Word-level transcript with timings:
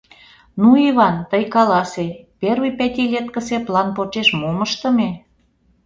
Ну, 0.59 0.69
Иван, 0.89 1.15
тый 1.31 1.43
каласе: 1.53 2.07
первый 2.41 2.71
пятилеткысе 2.79 3.57
план 3.67 3.87
почеш 3.97 4.27
мом 4.39 4.57
ыштыме?.. 4.67 5.09